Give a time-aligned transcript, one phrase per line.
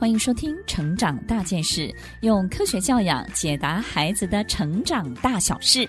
[0.00, 1.88] 欢迎收听《成长大件事》，
[2.22, 5.86] 用科学教养解答孩子的成长大小事。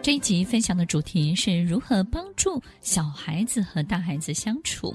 [0.00, 4.94] 这一集分享的主题是如何帮助小孩子和大孩子相处。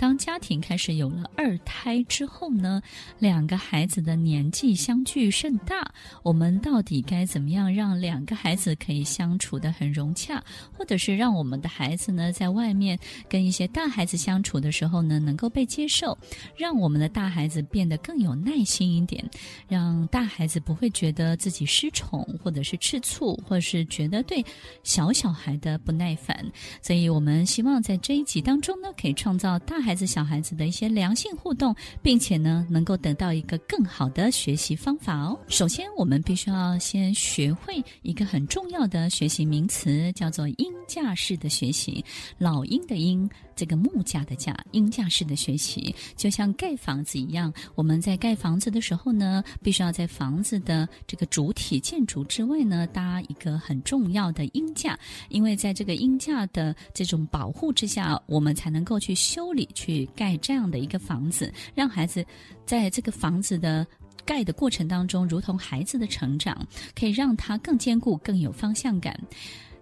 [0.00, 2.80] 当家庭开始有了二胎之后呢，
[3.18, 12.98] 两个孩子的年纪相距甚大，我们到底该怎么样让两个孩子可以相处得很融洽，或者是让我们的孩子呢，在外面
[13.28, 16.16] 跟一些大孩子相处的时候呢，能够被接受，
[16.56, 19.22] 让我们的大孩子变得更有耐心一点，
[19.68, 24.42] 让大孩子不会觉得自己失宠，或者是吃醋，或者是觉得对
[24.82, 26.42] 小小孩的不耐烦。
[26.80, 29.89] 所以我们希望在这一集当中呢，可以创造大孩。
[29.90, 35.36] 孩子、小孩子的一些良性互动，并且呢，能够得到一个更好的学习方法哦。
[35.48, 42.04] 首先，我们必须要先学会一个很重要的学习名词，叫做鹰架式的学习。
[42.38, 43.28] 老鹰的鹰，
[43.60, 47.52] 这个木架的架，鹰架式的学习，就像盖房子一样。
[47.74, 59.68] 我们在盖房子的时候呢，必须要在房子的这个主体建筑之外呢，搭一个很重要的鹰架，因为在这个鹰架的这种保护之下，我们才能够去修理。
[59.74, 62.24] 去盖这样的一个房子，让孩子
[62.64, 63.86] 在这个房子的
[64.24, 66.66] 盖的过程当中，如同孩子的成长，
[66.98, 69.20] 可以让他更坚固、更有方向感。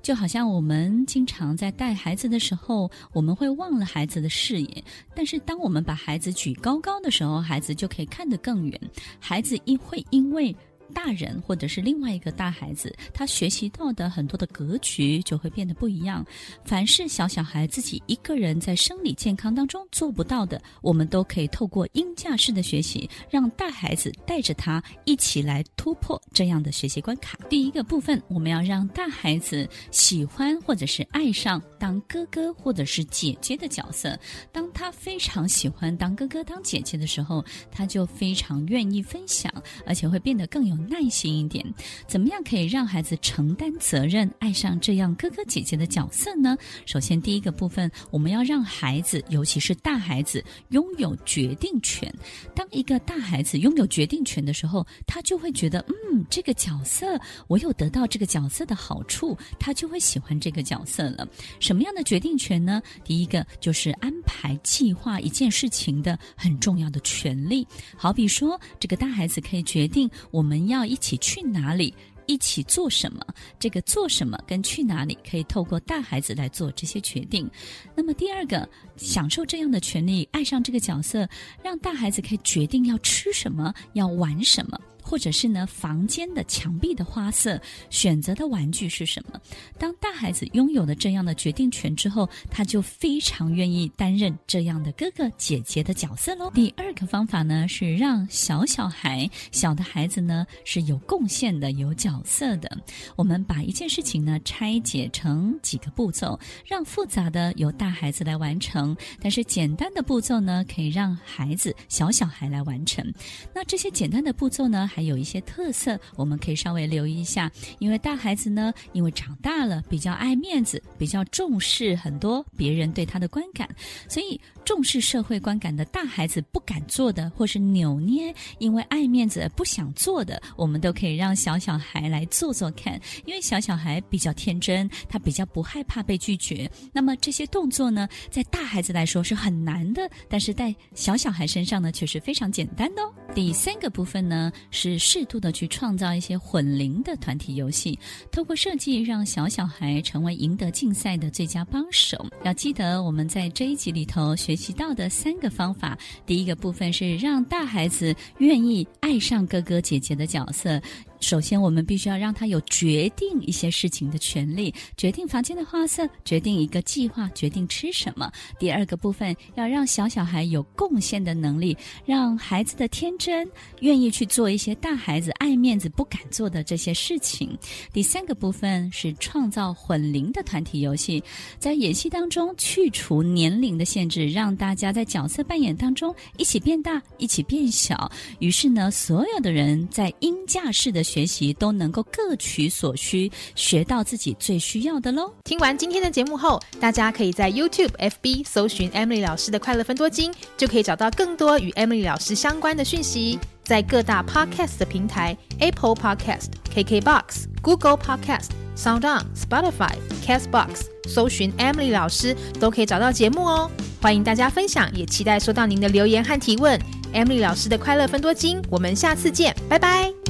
[0.02, 8.80] 就好像我们经常在带孩子的时候，我们会忘了孩子的视野，但是当我们把孩子举高高的时候，孩子就可以看得更远。
[9.18, 10.54] 孩子因会因为
[10.94, 16.24] 大人或者是另外一个大孩子，他学习到的很多的格局就会变得不一样。
[16.64, 27.38] 凡是小小孩自己一个人在生理健康当中做不到的，我们都可以透过鹰架式的学习，让大孩子带着他一起来突破这样的学习关卡。
[27.50, 34.18] 第一个部分，我们要让大孩子喜欢或者是爱上当哥哥或者是姐姐的角色。
[34.50, 39.52] 当他非常喜欢当哥哥当姐姐的时候，他就非常愿意分享，
[39.84, 40.77] 而且会变得更有。
[40.86, 41.64] 耐心一点，
[42.06, 46.56] 怎么样可以让孩子承担责任，爱上这样哥哥姐姐的角色呢？
[46.86, 52.12] 首先，第一个部分，我们要让孩子，尤其是大孩子，拥有决定权。
[52.54, 61.26] 当一个大孩子拥有决定权的时候，他就会觉得，嗯，这个角色我有得到这个角色的好处，他就会喜欢这个角色了。
[61.58, 62.80] 什么样的决定权呢？
[63.04, 67.66] 第一个就是安排计划一件事情的很重要的权利。
[67.96, 70.67] 好比说，这个大孩子可以决定我们。
[70.68, 71.94] 要一起去哪里？
[72.26, 73.24] 一起做什么？
[73.58, 77.50] 这个做什么跟去哪里，可以透过大孩子来做这些决定。
[77.94, 78.68] 那么第二个，
[78.98, 81.26] 享受这样的权利，爱上这个角色，
[81.64, 84.78] 让大孩子可以决定要吃什么，要玩什么。
[85.08, 87.58] 或者是呢，房间的墙壁的花色，
[87.88, 89.40] 选择的玩具是什么？
[89.78, 96.50] 当大孩子拥有了这样的决定权之后，他就非常愿意担任这样的哥哥姐姐的角色喽。
[96.54, 102.78] 第二个方法呢，是让小小孩、小的孩子呢是有贡献的、有角色的。
[103.16, 113.10] 我们把一件事情呢拆解成几个步骤，让复杂的由大孩子来完成，但是简单的步骤呢，可以让孩子、小小孩来完成。
[113.54, 117.48] 那这些简单的步骤呢，还有一些特色，我们可以稍微留意一下。
[117.78, 123.68] 因为大孩子呢，因为长大了，比较爱面子，比较重视很多别人对他的观感，
[124.08, 133.00] 所以重视社会观感的大孩子不敢做的，或是扭捏，因为爱面子不想做的，我们都可以让小小孩来做做看。
[133.24, 136.70] 因为小小孩比较天真，他比较不害怕被拒绝。
[136.92, 143.10] 那么这些动作呢，在大孩子来说是很难的，但是在小小孩身上呢，却是非常简单的哦。
[143.34, 144.98] 第三个部分呢，是。
[144.98, 147.98] 适度的去创造一些混龄的团体游戏，
[148.30, 152.26] 透过设计让小小孩成为赢得竞赛的最佳帮手。
[152.44, 155.96] 要记得我们在这一集里头学习到的三个方法，
[156.26, 160.82] 第一个部分是让大孩子愿意爱上哥哥姐姐的角色。
[161.20, 168.30] 首先，我们必须要让他有决定一些事情的权利，决定房间的花色，决定一个计划，决定吃什么。
[168.58, 171.76] 第二个部分，要让小小孩有贡献的能力，
[172.06, 173.48] 让孩子的天真，
[173.80, 177.56] 愿意去做一些大孩子爱面子不敢做的这些事情。
[177.92, 181.22] 第三个部分是创造混龄的团体游戏，
[181.58, 188.10] 在演戏当中去除年龄的限制，让大家在角色扮演当中一起变大，一起变小。
[188.38, 195.32] 于是呢，所有的人在音架式的学习都能够各取所需，学到自己最需要的喽。
[195.44, 203.38] 听完今天的节目后，大家可以在 YouTube、FB 搜寻 Emily 老师的快乐分多金，就可以找到更多与 Emily 老师相关的讯息。
[203.64, 208.50] 在各大 Podcast 的平台，Apple Podcast、KKBox、Google Podcast。
[208.78, 209.92] SoundOn、Spotify、
[210.24, 213.68] Castbox，搜寻 Emily 老师都可以找到节目哦。
[214.00, 216.80] 欢迎大家分享，也期待收到您的留言和提问。
[217.12, 220.27] Emily 老师的快乐分多金，我们下次见，拜拜。